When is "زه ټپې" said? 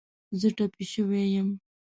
0.39-0.83